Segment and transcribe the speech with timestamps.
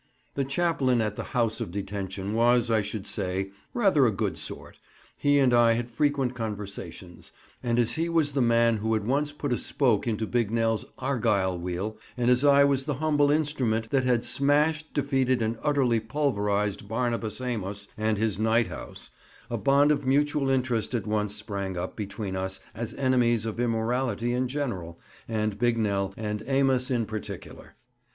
[0.33, 4.79] The chaplain at the "House of Detention" was, I should say, rather a good sort;
[5.15, 7.31] he and I had frequent conversations,
[7.61, 11.59] and as he was the man who had once put a spoke into Bignell's "Argyll"
[11.59, 16.87] wheel, and as I was the humble instrument that had "smashed, defeated, and utterly pulverized"
[16.87, 19.11] Barnabas Amos and his night house,
[19.51, 24.33] a bond of mutual interest at once sprang up between us as enemies of immorality
[24.33, 27.75] in general, and Bignell and Amos in particular.